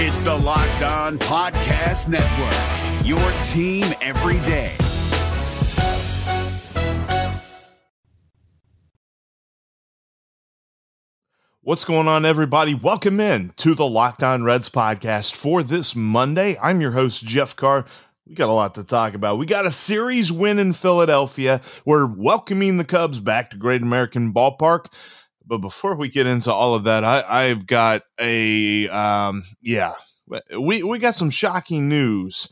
[0.00, 3.18] It's the Locked On Podcast Network, your
[3.48, 4.76] team every day.
[11.62, 12.74] What's going on, everybody?
[12.74, 16.56] Welcome in to the Locked On Reds podcast for this Monday.
[16.62, 17.84] I'm your host, Jeff Carr.
[18.24, 19.38] We got a lot to talk about.
[19.38, 21.60] We got a series win in Philadelphia.
[21.84, 24.92] We're welcoming the Cubs back to Great American Ballpark.
[25.48, 29.94] But before we get into all of that, I, have got a um, yeah,
[30.58, 32.50] we we got some shocking news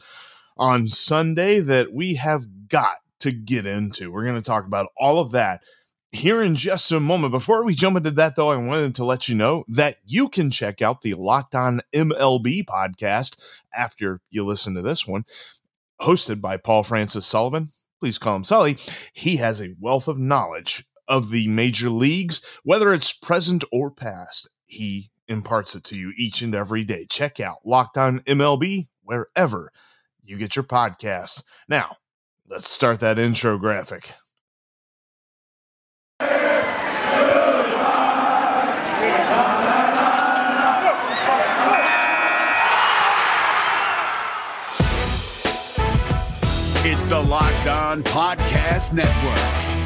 [0.56, 4.10] on Sunday that we have got to get into.
[4.10, 5.62] We're going to talk about all of that
[6.10, 7.32] here in just a moment.
[7.32, 10.50] Before we jump into that, though, I wanted to let you know that you can
[10.50, 13.36] check out the Locked On MLB podcast
[13.74, 15.24] after you listen to this one
[16.00, 17.68] hosted by Paul Francis Sullivan.
[18.00, 18.76] Please call him Sully.
[19.12, 24.48] He has a wealth of knowledge of the major leagues, whether it's present or past.
[24.66, 27.06] He imparts it to you each and every day.
[27.08, 29.72] Check out Locked On MLB wherever
[30.22, 31.42] you get your podcast.
[31.68, 31.96] Now,
[32.48, 34.14] let's start that intro graphic.
[46.88, 49.75] It's the Locked On Podcast Network,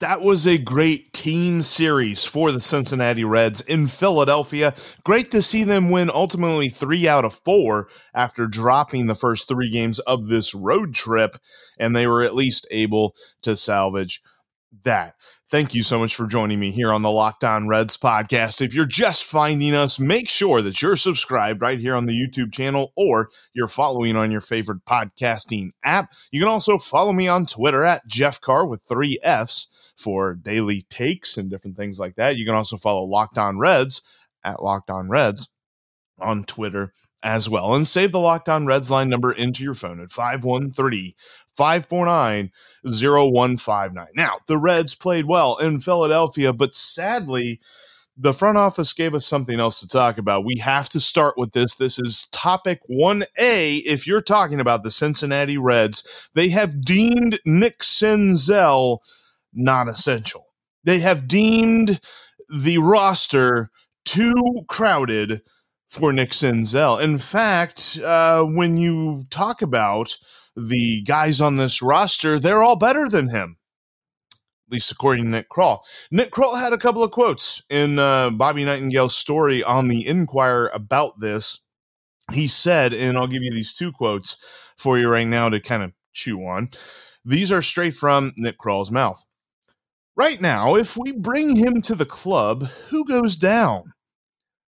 [0.00, 4.74] that was a great team series for the Cincinnati Reds in Philadelphia.
[5.04, 9.70] Great to see them win ultimately three out of four after dropping the first three
[9.70, 11.36] games of this road trip,
[11.78, 14.22] and they were at least able to salvage
[14.84, 15.16] that.
[15.50, 18.60] Thank you so much for joining me here on the Locked On Reds podcast.
[18.60, 22.52] If you're just finding us, make sure that you're subscribed right here on the YouTube
[22.52, 26.12] channel or you're following on your favorite podcasting app.
[26.30, 29.66] You can also follow me on Twitter at Jeff Carr with three F's
[29.96, 32.36] for daily takes and different things like that.
[32.36, 34.02] You can also follow Locked On Reds
[34.44, 35.48] at Locked On Reds
[36.20, 36.92] on Twitter
[37.22, 37.74] as well.
[37.74, 41.14] And save the Locked On Reds line number into your phone at 513
[41.56, 42.50] 549
[42.84, 44.06] 0159.
[44.14, 47.60] Now, the Reds played well in Philadelphia, but sadly,
[48.16, 50.44] the front office gave us something else to talk about.
[50.44, 51.74] We have to start with this.
[51.74, 53.80] This is topic 1A.
[53.86, 56.04] If you're talking about the Cincinnati Reds,
[56.34, 58.98] they have deemed Nick Senzel
[59.52, 60.46] not essential.
[60.84, 62.00] They have deemed
[62.48, 63.70] the roster
[64.04, 64.34] too
[64.68, 65.42] crowded
[65.90, 67.02] for Nick Senzel.
[67.02, 70.16] In fact, uh, when you talk about
[70.56, 73.56] the guys on this roster, they're all better than him.
[74.68, 75.80] At least according to Nick Krall.
[76.12, 80.70] Nick Krall had a couple of quotes in uh, Bobby Nightengale's story on the Enquirer
[80.72, 81.60] about this.
[82.32, 84.36] He said, and I'll give you these two quotes
[84.76, 86.70] for you right now to kind of chew on.
[87.24, 89.24] These are straight from Nick Krall's mouth.
[90.14, 93.92] Right now, if we bring him to the club, who goes down?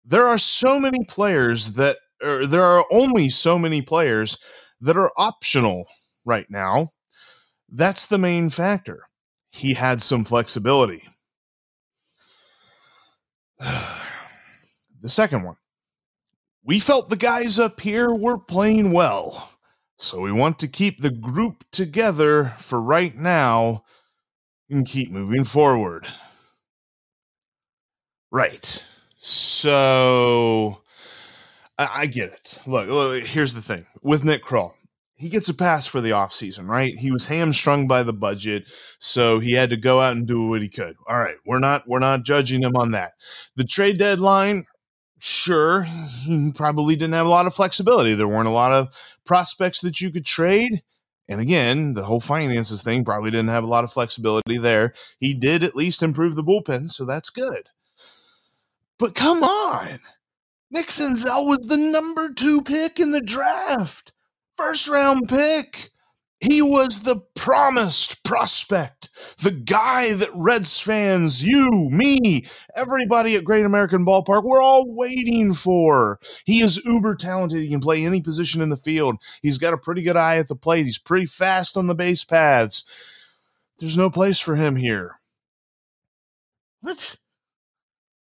[0.10, 4.40] There are so many players that, or there are only so many players
[4.80, 5.86] that are optional
[6.24, 6.92] right now.
[7.70, 9.04] That's the main factor.
[9.52, 11.04] He had some flexibility.
[13.60, 15.58] the second one.
[16.64, 19.52] We felt the guys up here were playing well,
[19.98, 23.84] so we want to keep the group together for right now
[24.70, 26.06] and keep moving forward.
[28.32, 28.84] Right.
[29.18, 30.82] So
[31.78, 32.60] I, I get it.
[32.66, 34.74] Look, look, here's the thing with Nick Krall.
[35.16, 36.96] He gets a pass for the offseason, right?
[36.96, 38.66] He was hamstrung by the budget,
[39.00, 40.96] so he had to go out and do what he could.
[41.08, 43.14] All right, we're not we're not judging him on that.
[43.56, 44.66] The trade deadline,
[45.18, 48.14] sure, he probably didn't have a lot of flexibility.
[48.14, 48.90] There weren't a lot of
[49.26, 50.84] prospects that you could trade.
[51.28, 54.94] And again, the whole finances thing probably didn't have a lot of flexibility there.
[55.20, 57.70] He did at least improve the bullpen, so that's good.
[59.00, 60.00] But come on.
[60.72, 64.12] Nick Senzel was the number two pick in the draft.
[64.58, 65.92] First round pick.
[66.40, 69.10] He was the promised prospect,
[69.42, 72.46] the guy that Reds fans, you, me,
[72.76, 76.20] everybody at Great American Ballpark, we're all waiting for.
[76.46, 77.64] He is uber talented.
[77.64, 79.18] He can play any position in the field.
[79.42, 80.86] He's got a pretty good eye at the plate.
[80.86, 82.86] He's pretty fast on the base paths.
[83.80, 85.16] There's no place for him here.
[86.82, 87.16] What?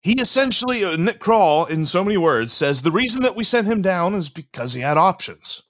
[0.00, 3.66] He essentially, uh, Nick Krall, in so many words, says the reason that we sent
[3.66, 5.62] him down is because he had options.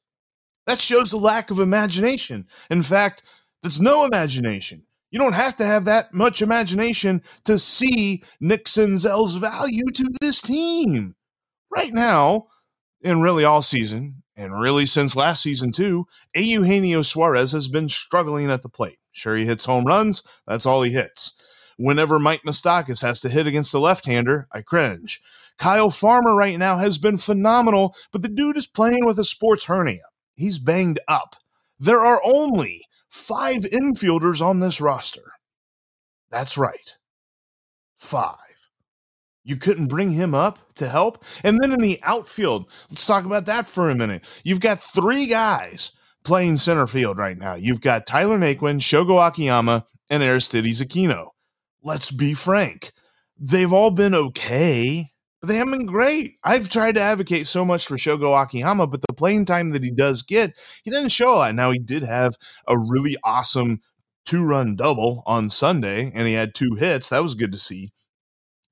[0.66, 2.46] That shows a lack of imagination.
[2.70, 3.22] In fact,
[3.62, 4.84] there's no imagination.
[5.10, 10.42] You don't have to have that much imagination to see Nick Senzel's value to this
[10.42, 11.14] team.
[11.70, 12.46] right now,
[13.02, 18.50] and really all season, and really since last season too, Eugenio Suarez has been struggling
[18.50, 18.98] at the plate.
[19.12, 20.22] Sure, he hits home runs.
[20.46, 21.32] That's all he hits.
[21.78, 25.22] Whenever Mike Moustakas has to hit against a left-hander, I cringe.
[25.58, 29.66] Kyle Farmer right now has been phenomenal, but the dude is playing with a sports
[29.66, 30.02] hernia.
[30.34, 31.36] He's banged up.
[31.78, 35.32] There are only five infielders on this roster.
[36.30, 36.96] That's right.
[37.96, 38.34] Five.
[39.44, 41.24] You couldn't bring him up to help?
[41.44, 44.24] And then in the outfield, let's talk about that for a minute.
[44.42, 45.92] You've got three guys
[46.24, 47.54] playing center field right now.
[47.54, 51.28] You've got Tyler Naquin, Shogo Akiyama, and Aristides Aquino.
[51.88, 52.92] Let's be frank.
[53.38, 55.06] They've all been okay,
[55.40, 56.34] but they haven't been great.
[56.44, 59.90] I've tried to advocate so much for Shogo Akiyama, but the playing time that he
[59.90, 60.52] does get,
[60.84, 61.54] he doesn't show a lot.
[61.54, 62.36] Now, he did have
[62.66, 63.80] a really awesome
[64.26, 67.08] two run double on Sunday, and he had two hits.
[67.08, 67.90] That was good to see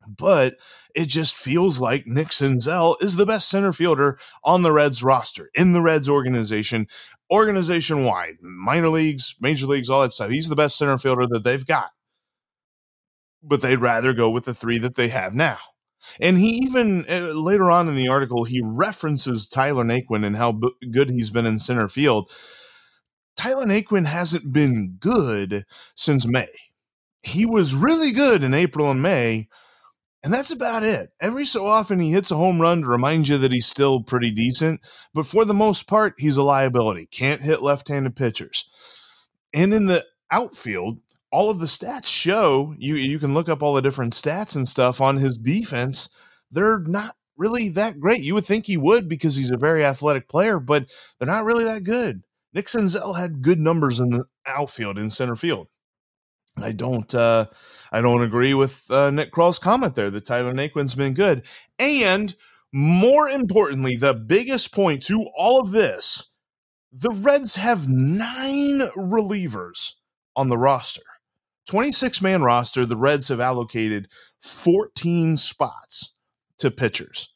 [0.08, 0.56] but
[0.94, 5.50] it just feels like Nick Senzel is the best center fielder on the Reds roster,
[5.54, 6.86] in the Reds organization,
[7.30, 10.30] organization wide, minor leagues, major leagues, all that stuff.
[10.30, 11.90] He's the best center fielder that they've got.
[13.46, 15.58] But they'd rather go with the three that they have now.
[16.20, 20.52] And he even uh, later on in the article, he references Tyler Naquin and how
[20.52, 22.31] b- good he's been in center field.
[23.37, 25.64] Tyler Naquin hasn't been good
[25.94, 26.48] since May.
[27.22, 29.49] He was really good in April and May
[30.26, 31.12] and that's about it.
[31.20, 34.32] Every so often, he hits a home run to remind you that he's still pretty
[34.32, 34.81] decent,
[35.14, 37.06] but for the most part, he's a liability.
[37.06, 38.69] Can't hit left handed pitchers.
[39.54, 40.99] And in the outfield,
[41.37, 44.67] all of the stats show you you can look up all the different stats and
[44.67, 46.09] stuff on his defense.
[46.50, 48.23] They're not really that great.
[48.23, 50.87] You would think he would because he's a very athletic player, but
[51.19, 52.23] they're not really that good.
[52.55, 55.69] Nick Senzel had good numbers in the outfield in center field.
[56.56, 57.44] I don't uh
[57.93, 61.43] I don't agree with uh, Nick Krall's comment there that Tyler Naquin's been good.
[61.79, 62.35] And
[62.73, 66.31] more importantly, the biggest point to all of this,
[66.91, 69.97] the Reds have nine relievers
[70.35, 71.03] on the roster.
[71.66, 74.08] 26 man roster, the Reds have allocated
[74.42, 76.14] 14 spots
[76.58, 77.28] to pitchers.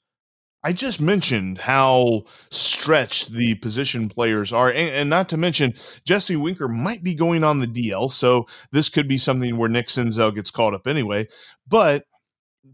[0.63, 5.75] I just mentioned how stretched the position players are, and, and, not to mention
[6.05, 9.87] Jesse Winker might be going on the DL, so this could be something where Nick
[9.89, 11.29] Senzel gets called up anyway.
[11.67, 12.05] But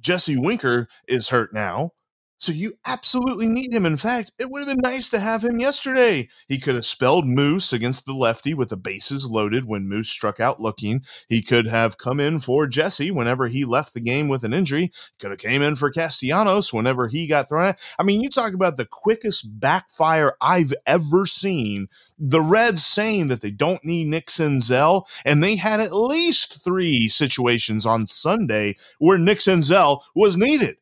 [0.01, 1.91] Jesse Winker is hurt now.
[2.39, 3.87] So you absolutely need him.
[3.87, 6.29] In fact, it would have been nice to have him yesterday.
[6.49, 10.39] He could have spelled Moose against the lefty with the bases loaded when Moose struck
[10.39, 11.01] out looking.
[11.29, 14.93] He could have come in for Jesse whenever he left the game with an injury.
[15.19, 17.77] Could have came in for Castellanos whenever he got thrown out.
[17.99, 21.89] I mean, you talk about the quickest backfire I've ever seen.
[22.19, 27.09] The Reds saying that they don't need Nick Senzel, and they had at least three
[27.09, 30.77] situations on Sunday where Nick Senzel was needed.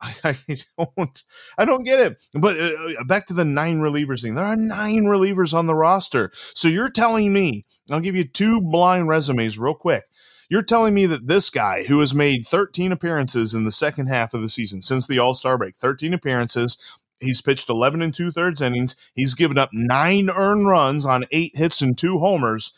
[0.00, 0.36] I,
[0.78, 1.24] don't,
[1.58, 2.22] I don't get it.
[2.34, 4.34] But uh, uh, back to the nine relievers thing.
[4.34, 6.30] There are nine relievers on the roster.
[6.54, 10.04] So you're telling me, I'll give you two blind resumes real quick.
[10.50, 14.34] You're telling me that this guy who has made 13 appearances in the second half
[14.34, 16.76] of the season since the All Star break, 13 appearances,
[17.18, 21.56] he's pitched 11 and two thirds innings, he's given up nine earned runs on eight
[21.56, 22.72] hits and two homers,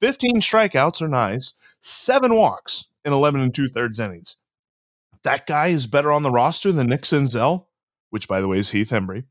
[0.00, 1.52] 15 strikeouts are nice,
[1.82, 4.36] seven walks in 11 and two thirds innings
[5.24, 7.66] that guy is better on the roster than Nick Senzel,
[8.10, 9.24] which by the way is Heath Hembree.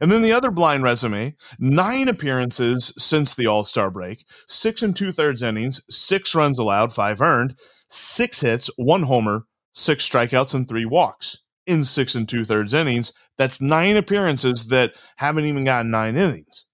[0.00, 4.96] And then the other blind resume nine appearances since the All Star break, six and
[4.96, 7.56] two thirds innings, six runs allowed, five earned,
[7.90, 13.12] six hits, one homer, six strikeouts, and three walks in six and two thirds innings.
[13.38, 16.66] That's nine appearances that haven't even gotten nine innings.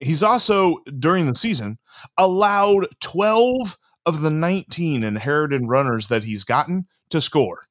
[0.00, 1.78] He's also, during the season,
[2.16, 7.67] allowed 12 of the 19 inherited runners that he's gotten to score.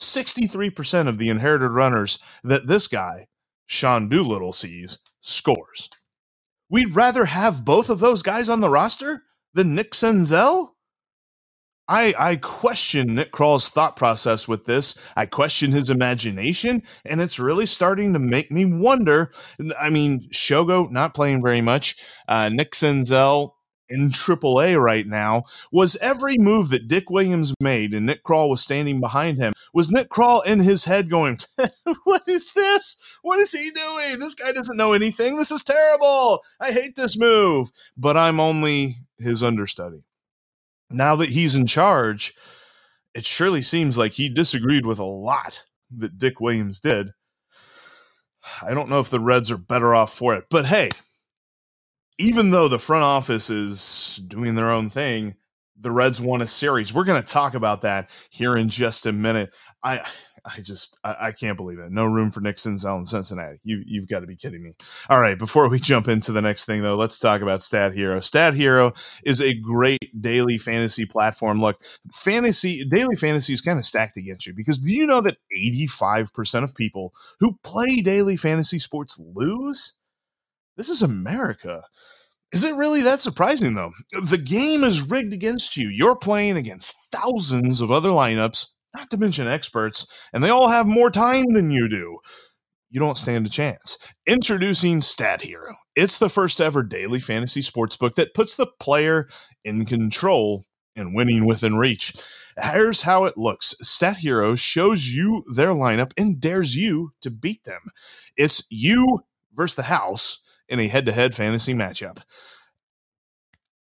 [0.00, 3.26] 63% of the inherited runners that this guy,
[3.66, 5.88] Sean Doolittle, sees scores.
[6.68, 10.70] We'd rather have both of those guys on the roster than Nick Senzel?
[11.88, 14.96] I, I question Nick Krall's thought process with this.
[15.16, 19.32] I question his imagination, and it's really starting to make me wonder.
[19.78, 21.96] I mean, Shogo not playing very much.
[22.28, 23.50] Uh, Nick Senzel
[23.90, 25.42] in AAA right now
[25.72, 29.52] was every move that Dick Williams made and Nick Krall was standing behind him.
[29.74, 31.38] Was Nick Krall in his head going,
[32.04, 32.96] What is this?
[33.22, 34.18] What is he doing?
[34.20, 35.36] This guy doesn't know anything.
[35.36, 36.40] This is terrible.
[36.60, 37.70] I hate this move.
[37.96, 40.04] But I'm only his understudy.
[40.90, 42.34] Now that he's in charge,
[43.14, 45.64] it surely seems like he disagreed with a lot
[45.96, 47.10] that Dick Williams did.
[48.62, 50.90] I don't know if the Reds are better off for it, but hey,
[52.20, 55.34] even though the front office is doing their own thing,
[55.78, 56.92] the Reds won a series.
[56.92, 59.54] We're going to talk about that here in just a minute.
[59.82, 60.06] I
[60.44, 61.90] I just I, I, can't believe it.
[61.90, 63.58] No room for Nick Senzel in Cincinnati.
[63.62, 64.72] You you've got to be kidding me.
[65.08, 68.20] All right, before we jump into the next thing though, let's talk about Stat Hero.
[68.20, 68.92] Stat Hero
[69.24, 71.60] is a great daily fantasy platform.
[71.60, 75.38] Look, fantasy daily fantasy is kind of stacked against you because do you know that
[75.56, 79.94] 85% of people who play daily fantasy sports lose?
[80.80, 81.82] This is America.
[82.52, 83.90] Is it really that surprising though?
[84.22, 85.90] The game is rigged against you.
[85.90, 90.86] You're playing against thousands of other lineups not to mention experts, and they all have
[90.86, 92.20] more time than you do.
[92.88, 93.98] You don't stand a chance.
[94.26, 95.74] Introducing Stat Hero.
[95.94, 99.28] It's the first ever daily fantasy sports book that puts the player
[99.62, 100.64] in control
[100.96, 102.14] and winning within reach.
[102.58, 107.64] Here's how it looks Stat Hero shows you their lineup and dares you to beat
[107.64, 107.82] them.
[108.34, 112.22] It's you versus the house in a head to head fantasy matchup.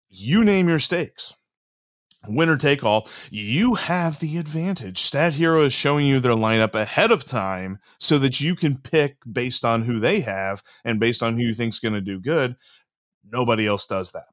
[0.10, 1.36] You name your stakes
[2.28, 5.00] winner take all, you have the advantage.
[5.00, 9.18] Stat Hero is showing you their lineup ahead of time so that you can pick
[9.32, 12.56] based on who they have and based on who you think's going to do good.
[13.32, 14.26] Nobody else does that.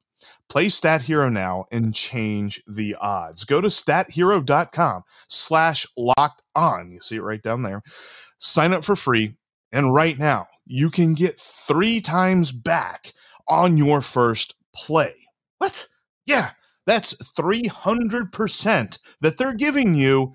[0.49, 3.43] Play Stat Hero now and change the odds.
[3.43, 6.91] Go to stathero.com slash locked on.
[6.91, 7.81] You see it right down there.
[8.39, 9.35] Sign up for free.
[9.71, 13.13] And right now, you can get three times back
[13.47, 15.15] on your first play.
[15.57, 15.87] What?
[16.25, 16.51] Yeah
[16.87, 20.33] that's 300% that they're giving you.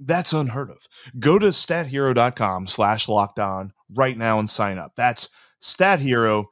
[0.00, 0.86] That's unheard of.
[1.18, 4.92] Go to stathero.com slash locked on right now and sign up.
[4.96, 5.28] That's
[5.60, 6.46] stathero.com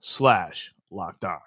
[0.00, 1.38] slash locked on.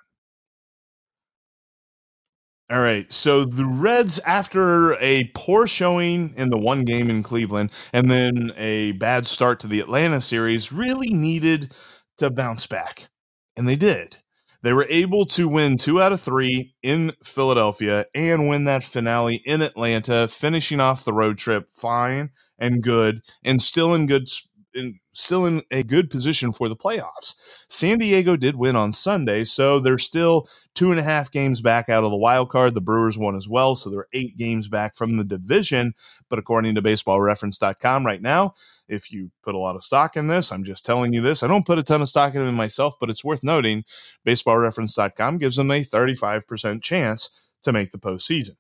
[2.72, 3.12] All right.
[3.12, 8.52] So the Reds, after a poor showing in the one game in Cleveland and then
[8.58, 11.74] a bad start to the Atlanta series, really needed
[12.20, 13.10] to bounce back.
[13.58, 14.18] And they did.
[14.62, 19.42] They were able to win two out of three in Philadelphia and win that finale
[19.46, 24.28] in Atlanta, finishing off the road trip fine and good, and still in good,
[24.74, 27.36] in, still in a good position for the playoffs.
[27.68, 31.90] San Diego did win on Sunday, so they're still two and a half games back
[31.90, 32.74] out of the wild card.
[32.74, 35.94] The Brewers won as well, so they're eight games back from the division.
[36.30, 38.54] But according to BaseballReference.com, right now
[38.90, 40.52] if you put a lot of stock in this.
[40.52, 41.44] I'm just telling you this.
[41.44, 43.86] I don't put a ton of stock in it myself, but it's worth noting.
[44.28, 47.30] BaseballReference.com gives them a 35% chance
[47.64, 48.56] to make the postseason.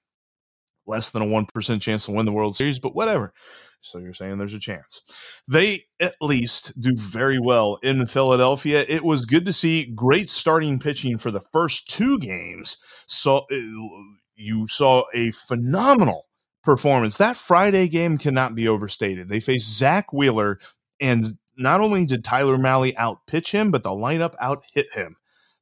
[0.85, 3.33] Less than a 1% chance to win the World Series, but whatever.
[3.81, 5.01] So you're saying there's a chance.
[5.47, 8.85] They at least do very well in Philadelphia.
[8.87, 12.77] It was good to see great starting pitching for the first two games.
[13.07, 13.55] So uh,
[14.35, 16.25] you saw a phenomenal
[16.63, 17.17] performance.
[17.17, 19.29] That Friday game cannot be overstated.
[19.29, 20.59] They faced Zack Wheeler,
[20.99, 21.25] and
[21.57, 25.15] not only did Tyler Mahle out pitch him, but the lineup out hit him.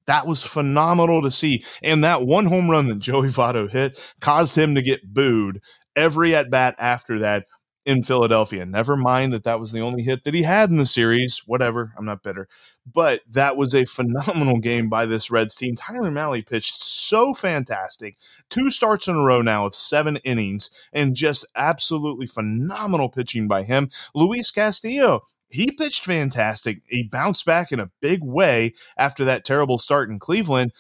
[0.06, 1.66] That was phenomenal to see.
[1.84, 5.62] And that one home run that Joey Votto hit caused him to get booed
[5.96, 7.46] every at bat after that
[7.88, 8.66] in Philadelphia.
[8.66, 11.42] Never mind that that was the only hit that he had in the series.
[11.46, 11.94] Whatever.
[11.98, 12.50] I'm not bitter.
[12.86, 15.76] But that was a phenomenal game by this Reds team.
[15.76, 18.18] Tyler Mahle pitched so fantastic.
[18.50, 23.64] Two starts in a row now of seven innings and just absolutely phenomenal pitching by
[23.64, 23.90] him.
[24.14, 26.82] Luis Castillo he pitched fantastic.
[26.90, 30.74] He bounced back in a big way after that terrible start in Cleveland.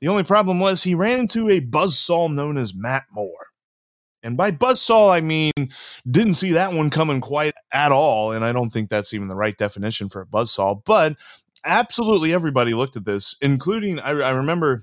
[0.00, 3.51] The only problem was he ran into a buzzsaw known as Matt Moore.
[4.22, 5.52] And by buzzsaw, I mean
[6.10, 8.32] didn't see that one coming quite at all.
[8.32, 10.82] And I don't think that's even the right definition for a buzzsaw.
[10.84, 11.16] But
[11.64, 14.82] absolutely everybody looked at this, including I, I remember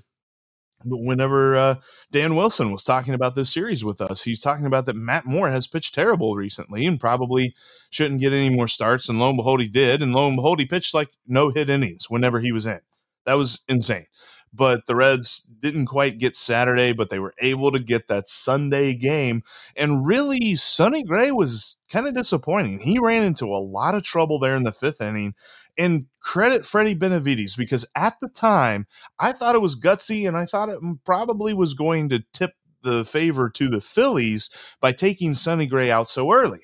[0.84, 1.74] whenever uh,
[2.10, 5.50] Dan Wilson was talking about this series with us, he's talking about that Matt Moore
[5.50, 7.54] has pitched terrible recently and probably
[7.90, 9.08] shouldn't get any more starts.
[9.08, 10.02] And lo and behold, he did.
[10.02, 12.80] And lo and behold, he pitched like no hit innings whenever he was in.
[13.26, 14.06] That was insane.
[14.52, 18.94] But the Reds didn't quite get Saturday, but they were able to get that Sunday
[18.94, 19.42] game.
[19.76, 22.80] And really, Sonny Gray was kind of disappointing.
[22.80, 25.34] He ran into a lot of trouble there in the fifth inning
[25.78, 28.86] and credit Freddie Benavides because at the time
[29.18, 32.52] I thought it was gutsy and I thought it probably was going to tip
[32.82, 34.50] the favor to the Phillies
[34.80, 36.60] by taking Sonny Gray out so early.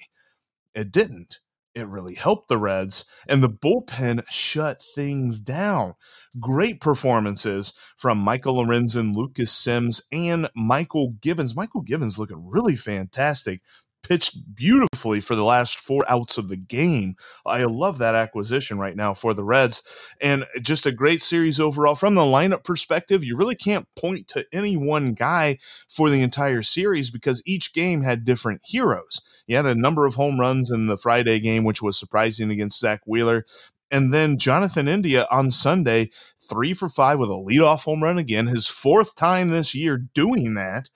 [0.75, 1.41] It didn't.
[1.76, 5.92] It really helped the Reds, and the bullpen shut things down.
[6.40, 11.52] Great performances from Michael Lorenzen, Lucas Sims, and Mychal Givens.
[11.52, 13.61] Mychal Givens looking really fantastic
[14.07, 17.17] pitched beautifully for the last four outs of the game.
[17.45, 19.83] I love that acquisition right now for the Reds.
[20.21, 21.97] And just a great series overall.
[21.97, 25.59] From the lineup perspective, you really can't point to any one guy
[25.89, 29.21] for the entire series because each game had different heroes.
[29.49, 32.79] You had a number of home runs in the Friday game, which was surprising against
[32.79, 33.45] Zack Wheeler.
[33.91, 36.11] And then Jonathan India on Sunday,
[36.41, 40.55] three for five with a leadoff home run again, his fourth time this year doing
[40.55, 40.91] that.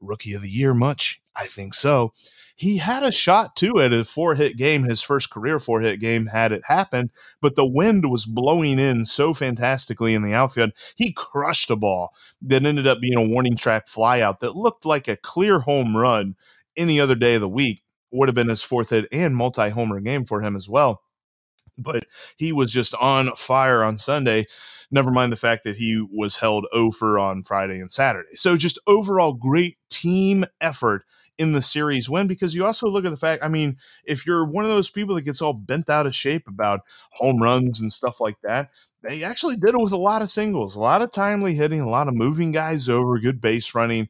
[0.00, 1.20] Rookie of the year, much?
[1.34, 2.12] I think so.
[2.56, 6.00] He had a shot too at a four hit game, his first career four hit
[6.00, 7.10] game had it happened,
[7.42, 10.72] but the wind was blowing in so fantastically in the outfield.
[10.96, 15.06] He crushed a ball that ended up being a warning track flyout that looked like
[15.06, 16.34] a clear home run
[16.78, 17.82] any other day of the week.
[18.10, 21.02] Would have been his fourth hit and multi homer game for him as well.
[21.76, 22.06] But
[22.38, 24.46] he was just on fire on Sunday.
[24.90, 28.36] Never mind the fact that he was held over on Friday and Saturday.
[28.36, 31.04] So just overall great team effort
[31.38, 34.44] in the series win because you also look at the fact, I mean, if you're
[34.44, 36.80] one of those people that gets all bent out of shape about
[37.12, 38.70] home runs and stuff like that,
[39.02, 41.88] they actually did it with a lot of singles, a lot of timely hitting, a
[41.88, 44.08] lot of moving guys over, good base running.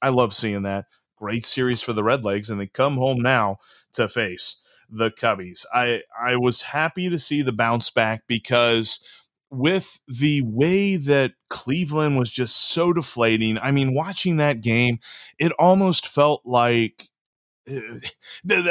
[0.00, 0.86] I love seeing that.
[1.16, 3.56] Great series for the Redlegs, and they come home now
[3.94, 4.56] to face
[4.88, 5.66] the Cubbies.
[5.74, 9.00] I I was happy to see the bounce back because
[9.50, 14.98] with the way that Cleveland was just so deflating, I mean, watching that game,
[15.38, 17.08] it almost felt like
[17.70, 17.98] uh,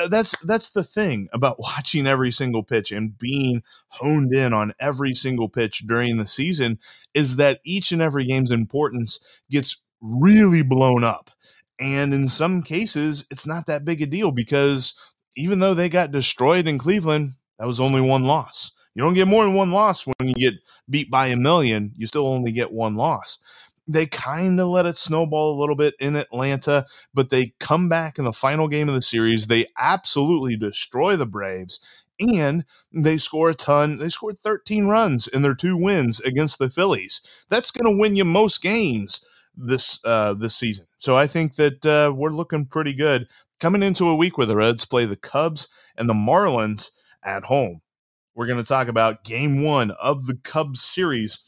[0.10, 5.14] that's that's the thing about watching every single pitch and being honed in on every
[5.14, 6.80] single pitch during the season
[7.14, 9.20] is that each and every game's importance
[9.50, 11.32] gets really blown up.
[11.80, 14.96] And in some cases, it's not that big a deal because
[15.36, 18.72] even though they got destroyed in Cleveland, that was only one loss.
[18.98, 20.56] You don't get more than one loss when you get
[20.90, 21.94] beat by a million.
[21.96, 23.38] You still only get one loss.
[23.88, 28.18] They kind of let it snowball a little bit in Atlanta, but they come back
[28.18, 29.46] in the final game of the series.
[29.46, 31.80] They absolutely destroy the Braves
[32.20, 34.00] and they score a ton.
[34.00, 37.22] They scored 13 runs in their two wins against the Phillies.
[37.50, 39.22] That's going to win you most games
[39.56, 40.88] this uh, this season.
[40.98, 43.28] So I think that uh, we're looking pretty good
[43.60, 46.90] coming into a week where the Reds play the Cubs and the Marlins
[47.24, 47.82] at home.
[48.38, 51.40] We're going to talk about game one of the Cubs series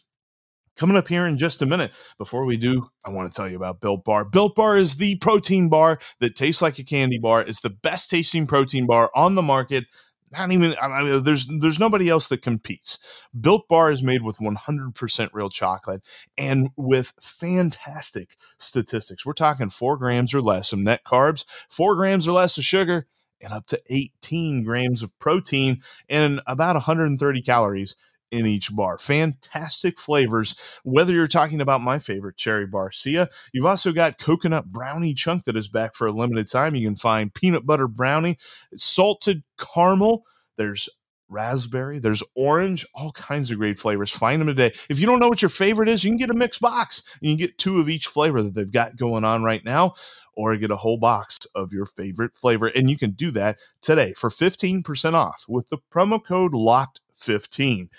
[0.76, 1.92] coming up here in just a minute.
[2.18, 4.26] Before we do, I want to tell you about Built Bar.
[4.26, 7.42] Built Bar is the protein bar that tastes like a candy bar.
[7.42, 9.86] It's the best tasting protein bar on the market.
[10.32, 12.98] Not even I mean, there's there's nobody else that competes.
[13.40, 16.02] Built Bar is made with 100% real chocolate
[16.40, 19.28] and with fantastic statistics.
[19.28, 23.06] We're talking four grams or less of net carbs, four grams or less of sugar,
[23.42, 27.96] and up to 18 grams of protein and about 130 calories
[28.32, 28.98] in each bar.
[28.98, 30.56] Fantastic flavors.
[30.84, 35.56] Whether you're talking about my favorite cherry barcia, you've also got coconut brownie chunk that
[35.56, 36.76] is back for a limited time.
[36.76, 38.38] You can find peanut butter brownie,
[38.76, 40.24] salted caramel.
[40.58, 40.90] There's
[41.32, 44.10] raspberry, there's orange, all kinds of great flavors.
[44.10, 44.74] Find them today.
[44.90, 47.04] If you don't know what your favorite is, you can get a mixed box.
[47.22, 49.94] You can get two of each flavor that they've got going on right now
[50.40, 52.68] or get a whole box of your favorite flavor.
[52.68, 57.90] And you can do that today for 15% off with the promo code LOCKED15.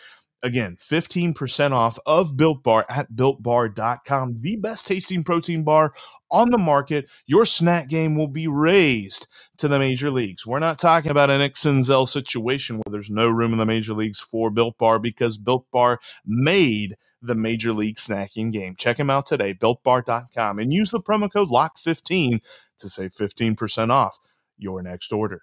[0.42, 5.92] Again, 15% off of Built Bar at builtbar.com, the best tasting protein bar
[6.30, 7.08] on the market.
[7.26, 9.26] Your snack game will be raised
[9.58, 10.46] to the major leagues.
[10.46, 14.20] We're not talking about an Senzel situation where there's no room in the major leagues
[14.20, 18.76] for Built Bar because Built Bar made the major league snacking game.
[18.76, 22.40] Check them out today, builtbar.com, and use the promo code LOCK15
[22.78, 24.18] to save 15% off
[24.56, 25.42] your next order.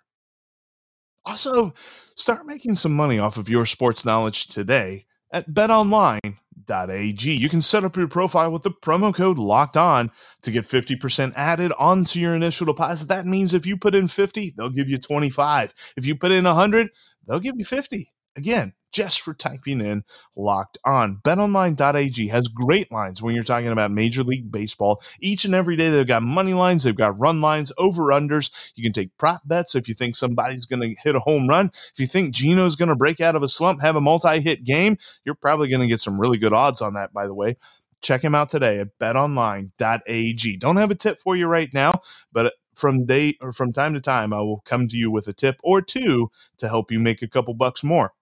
[1.28, 1.74] Also,
[2.16, 7.34] start making some money off of your sports knowledge today at betonline.ag.
[7.34, 10.10] You can set up your profile with the promo code locked on
[10.44, 13.10] to get 50% added onto your initial deposit.
[13.10, 15.74] That means if you put in 50, they'll give you 25.
[15.98, 16.88] If you put in 100,
[17.28, 18.10] they'll give you 50.
[18.38, 20.04] Again, just for typing in
[20.36, 21.20] locked on.
[21.24, 25.02] BetOnline.ag has great lines when you're talking about Major League Baseball.
[25.20, 28.52] Each and every day, they've got money lines, they've got run lines, over unders.
[28.76, 31.72] You can take prop bets if you think somebody's going to hit a home run.
[31.94, 34.64] If you think Gino's going to break out of a slump, have a multi hit
[34.64, 37.58] game, you're probably going to get some really good odds on that, by the way.
[38.02, 40.58] Check him out today at betonline.ag.
[40.58, 41.94] Don't have a tip for you right now,
[42.32, 45.28] but uh, from day or from time to time, I will come to you with
[45.28, 48.14] a tip or two to help you make a couple bucks more.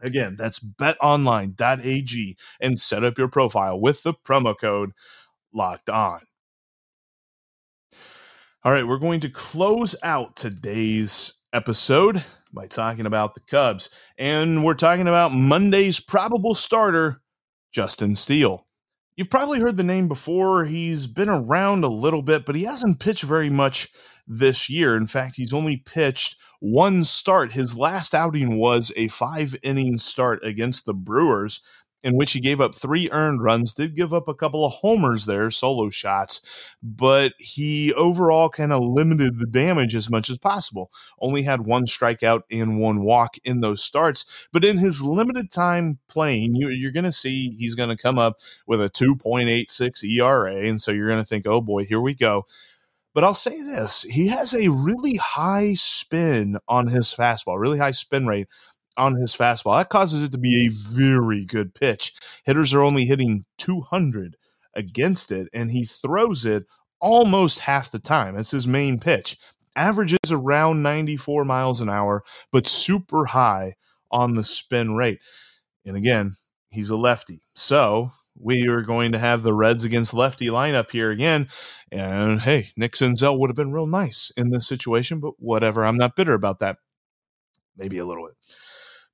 [0.00, 4.90] Again, that's betonline.ag and set up your profile with the promo code
[5.52, 6.20] locked on.
[8.62, 13.90] All right, we're going to close out today's episode by talking about the Cubs.
[14.18, 17.22] And we're talking about Monday's probable starter,
[17.72, 18.66] Justin Steele.
[19.16, 20.64] You've probably heard the name before.
[20.64, 23.88] He's been around a little bit, but he hasn't pitched very much
[24.26, 24.96] this year.
[24.96, 27.52] In fact, he's only pitched one start.
[27.52, 31.60] His last outing was a five inning start against the Brewers,
[32.02, 35.26] in which he gave up three earned runs, did give up a couple of homers
[35.26, 36.40] there, solo shots,
[36.80, 40.90] but he overall kind of limited the damage as much as possible.
[41.20, 44.24] Only had one strikeout and one walk in those starts.
[44.52, 48.18] But in his limited time playing, you, you're going to see he's going to come
[48.18, 48.36] up
[48.68, 50.54] with a 2.86 ERA.
[50.54, 52.46] And so you're going to think, oh boy, here we go
[53.16, 57.92] But I'll say this he has a really high spin on his fastball, really high
[57.92, 58.46] spin rate
[58.98, 59.78] on his fastball.
[59.78, 62.12] That causes it to be a very good pitch.
[62.44, 64.36] Hitters are only hitting 200
[64.74, 66.66] against it, and he throws it
[67.00, 68.36] almost half the time.
[68.36, 69.38] It's his main pitch.
[69.76, 73.76] Averages around 94 miles an hour, but super high
[74.10, 75.20] on the spin rate.
[75.86, 76.32] And again,
[76.68, 77.40] he's a lefty.
[77.54, 81.48] So we are going to have the Reds against lefty lineup here again.
[81.90, 85.84] And hey, Nick Senzel would have been real nice in this situation, but whatever.
[85.84, 86.78] I'm not bitter about that.
[87.76, 88.36] Maybe a little bit.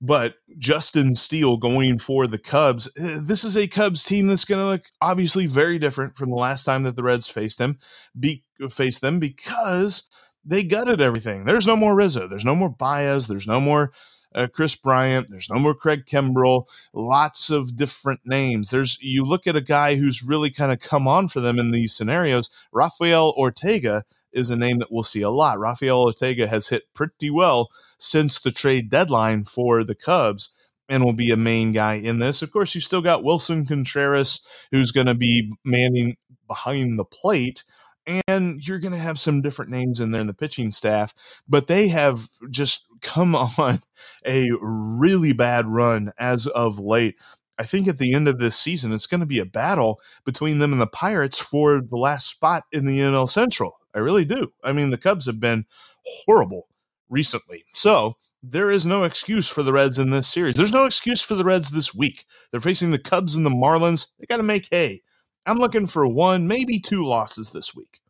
[0.01, 2.89] But Justin Steele going for the Cubs.
[2.99, 6.37] Eh, this is a Cubs team that's going to look obviously very different from the
[6.37, 7.79] last time that the Reds faced them.
[8.19, 10.05] Be faced them because
[10.45, 11.45] they gutted everything.
[11.45, 12.27] There's no more Rizzo.
[12.27, 13.29] There's no more Baez.
[13.29, 13.93] There's no more
[14.35, 15.29] uh, Kris Bryant.
[15.31, 16.65] There's no more Craig Kimbrel.
[16.93, 18.71] Lots of different names.
[18.71, 21.71] There's you look at a guy who's really kind of come on for them in
[21.71, 22.51] these scenarios.
[22.73, 25.59] Rafael Ortega is a name that we'll see a lot.
[25.59, 27.69] Rafael Ortega has hit pretty well
[27.99, 30.51] since the trade deadline for the Cubs
[30.89, 32.43] and will be a main guy in this.
[32.43, 34.41] Of course, you still got Willson Contreras,
[34.71, 36.17] who's going to be manning
[36.47, 37.65] behind the plate.
[38.27, 41.15] And you're going to have some different names in there in the pitching staff,
[41.49, 43.81] but they have just come on
[44.27, 47.17] a really bad run as of late.
[47.59, 50.59] I think at the end of this season, it's going to be a battle between
[50.59, 53.79] them and the Pirates for the last spot in the NL Central.
[53.95, 54.53] I really do.
[54.65, 55.67] I mean, the Cubs have been
[56.05, 56.67] horrible
[57.09, 57.65] recently.
[57.75, 60.57] So there is no excuse for the Reds in this series.
[60.57, 62.25] There's no excuse for the Reds this week.
[62.51, 64.07] They're facing the Cubs and the Marlins.
[64.19, 65.03] They got to make hay.
[65.47, 68.01] I'm looking for one, maybe two losses this week.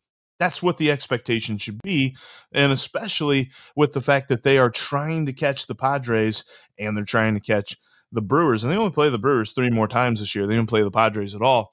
[0.43, 2.17] That's what the expectation should be.
[2.51, 6.43] And especially with the fact that they are trying to catch the Padres
[6.77, 7.77] and they're trying to catch
[8.11, 8.61] the Brewers.
[8.61, 10.45] And they only play the Brewers three more times this year.
[10.45, 11.71] They didn't play the Padres at all.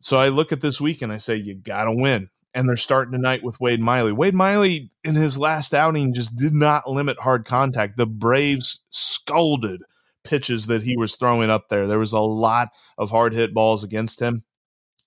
[0.00, 2.78] So I look at this week and I say, you got to win and they're
[2.78, 4.12] starting tonight with Wade Miley.
[4.12, 7.98] Wade Miley, in his last outing, just did not limit hard contact.
[7.98, 9.82] The Braves scolded
[10.24, 11.86] pitches that he was throwing up there.
[11.86, 14.44] There was a lot of hard hit balls against him.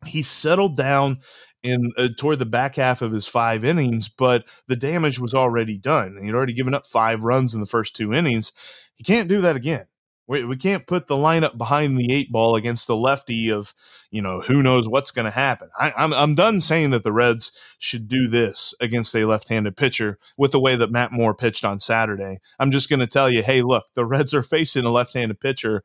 [0.05, 1.21] He settled down
[1.65, 5.77] in uh, toward the back half of his five innings, but the damage was already
[5.77, 6.19] done.
[6.23, 8.51] He'd already given up five runs in the first two innings.
[8.95, 9.87] He can't do that again.
[10.27, 13.75] We, we can't put the lineup behind the eight ball against the lefty of,
[14.09, 15.69] you know, who knows what's going to happen.
[15.79, 19.77] I, I'm, I'm done saying that the Reds should do this against a left handed
[19.77, 22.39] pitcher with the way that Matt Moore pitched on Saturday.
[22.57, 25.39] I'm just going to tell you, hey, look, the Reds are facing a left handed
[25.39, 25.83] pitcher.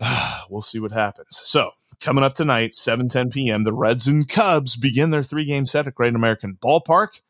[0.50, 1.40] we'll see what happens.
[1.42, 5.66] So, coming up tonight, 7 10 p.m., the Reds and Cubs begin their three game
[5.66, 7.20] set at Great American Ballpark.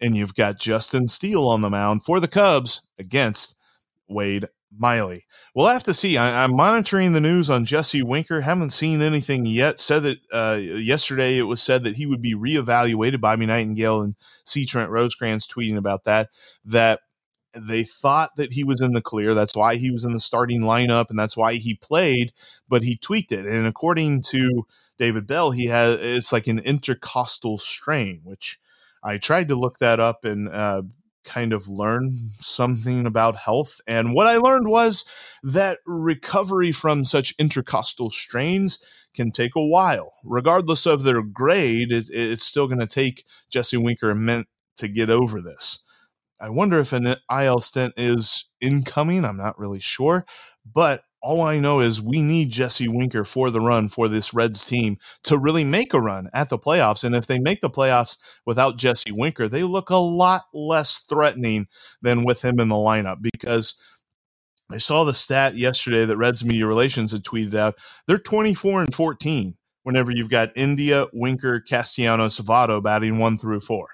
[0.00, 3.56] And you've got Justin Steele on the mound for the Cubs against
[4.08, 4.46] Wade
[4.76, 5.24] Miley.
[5.54, 6.16] We'll have to see.
[6.16, 8.40] I, am monitoring the news on Jesse Winker.
[8.40, 9.78] Haven't seen anything yet.
[9.78, 13.20] Said that uh, yesterday it was said that he would be reevaluated.
[13.20, 14.66] By Bobby Nightengale and C.
[14.66, 16.30] Trent Rosecrans tweeting about that.
[16.64, 17.00] That
[17.56, 19.34] they thought that he was in the clear.
[19.34, 22.32] That's why he was in the starting lineup, and that's why he played.
[22.68, 24.66] But he tweaked it, and according to
[24.98, 28.58] David Bell, he has it's like an intercostal strain, which
[29.02, 30.82] I tried to look that up and uh,
[31.24, 33.80] kind of learn something about health.
[33.86, 35.04] And what I learned was
[35.42, 38.78] that recovery from such intercostal strains
[39.14, 40.12] can take a while.
[40.24, 44.88] Regardless of their grade, it, it's still going to take Jesse Winker a minute to
[44.88, 45.80] get over this.
[46.40, 49.24] I wonder if an IL stent is incoming.
[49.24, 50.26] I'm not really sure,
[50.64, 54.62] but all I know is we need Jesse Winker for the run for this Reds
[54.62, 57.02] team to really make a run at the playoffs.
[57.02, 61.66] And if they make the playoffs without Jesse Winker, they look a lot less threatening
[62.02, 63.74] than with him in the lineup because
[64.70, 67.76] I saw the stat yesterday that Reds Media Relations had tweeted out.
[68.06, 73.88] They're 24 and 14 whenever you've got India, Winker, Castellanos, Votto batting one through four.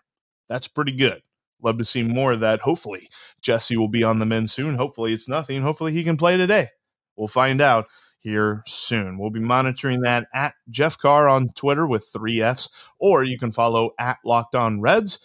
[0.48, 1.22] That's pretty good.
[1.62, 2.60] Love to see more of that.
[2.60, 3.08] Hopefully,
[3.40, 4.76] Jesse will be on the men soon.
[4.76, 5.62] Hopefully, it's nothing.
[5.62, 6.68] Hopefully, he can play today.
[7.16, 7.86] We'll find out
[8.20, 9.18] here soon.
[9.18, 12.68] We'll be monitoring that at Jeff Carr on Twitter with three F's,
[12.98, 15.18] or you can follow at Locked On Reds.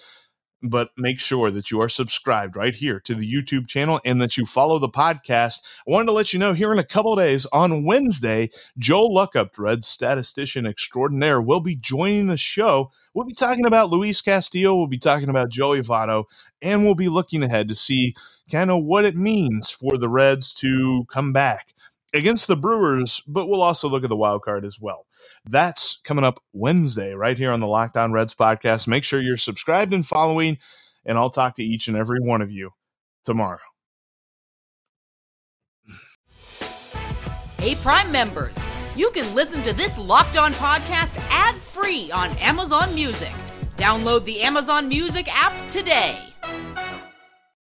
[0.63, 4.37] But make sure that you are subscribed right here to the YouTube channel and that
[4.37, 5.61] you follow the podcast.
[5.87, 9.57] I wanted to let you know here in a couple days on Wednesday, Joe Luckup,
[9.57, 12.91] Reds statistician extraordinaire, will be joining the show.
[13.13, 16.25] We'll be talking about Luis Castillo, we'll be talking about Joey Votto,
[16.61, 18.15] and we'll be looking ahead to see
[18.51, 21.73] kind of what it means for the Reds to come back
[22.15, 25.05] against the Brewers, but we'll also look at the wild card as well.
[25.45, 28.87] That's coming up Wednesday right here on the Locked On Reds podcast.
[28.87, 30.57] Make sure you're subscribed and following,
[31.05, 32.71] and I'll talk to each and every one of you
[33.23, 33.59] tomorrow.
[37.57, 38.55] Hey, Prime members,
[38.95, 43.33] you can listen to this Locked On podcast ad free on Amazon Music.
[43.75, 46.19] Download the Amazon Music app today.